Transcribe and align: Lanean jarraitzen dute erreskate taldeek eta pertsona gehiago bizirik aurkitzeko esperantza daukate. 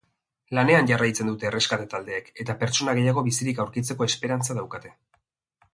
Lanean 0.59 0.87
jarraitzen 0.91 1.29
dute 1.31 1.47
erreskate 1.49 1.85
taldeek 1.91 2.33
eta 2.45 2.57
pertsona 2.65 2.97
gehiago 3.01 3.25
bizirik 3.29 3.65
aurkitzeko 3.67 4.11
esperantza 4.13 4.59
daukate. 4.63 4.97